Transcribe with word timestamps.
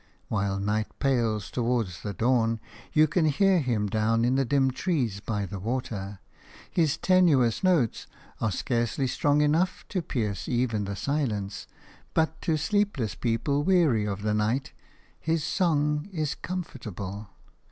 While 0.29 0.59
night 0.59 0.87
pales 0.97 1.51
toward 1.51 1.89
the 2.01 2.15
dawn, 2.15 2.59
you 2.91 3.05
can 3.07 3.25
hear 3.25 3.59
him 3.59 3.85
down 3.85 4.25
in 4.25 4.33
the 4.33 4.43
dim 4.43 4.71
trees 4.71 5.19
by 5.19 5.45
the 5.45 5.59
water; 5.59 6.17
his 6.71 6.97
tenuous 6.97 7.63
notes 7.63 8.07
are 8.39 8.51
scarcely 8.51 9.05
strong 9.05 9.41
enough 9.41 9.85
to 9.89 10.01
pierce 10.01 10.49
even 10.49 10.85
the 10.85 10.95
silence, 10.95 11.67
but 12.15 12.41
to 12.41 12.57
sleepless 12.57 13.13
people 13.13 13.61
weary 13.63 14.07
of 14.07 14.23
the 14.23 14.33
night 14.33 14.71
his 15.19 15.43
song 15.43 16.07
is 16.11 16.33
comfortable. 16.33 17.29